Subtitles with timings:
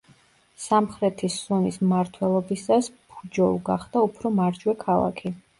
[0.61, 5.37] სამხრეთის სუნის მმართველობისას ფუჯოუ გახდა უფრო მარჯვე ქალაქი.